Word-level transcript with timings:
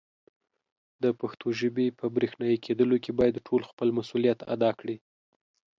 د 1.03 1.05
پښتو 1.19 1.47
ژبې 1.59 1.87
په 1.99 2.05
برښنایې 2.15 2.57
کېدلو 2.65 2.97
کې 3.03 3.11
باید 3.19 3.43
ټول 3.47 3.61
خپل 3.71 3.87
مسولیت 3.99 4.39
ادا 4.53 4.71
کړي. 4.79 4.97